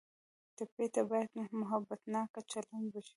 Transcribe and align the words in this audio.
ټپي 0.55 0.87
ته 0.93 1.01
باید 1.11 1.29
محبتناکه 1.59 2.41
چلند 2.51 2.87
وشي. 2.93 3.09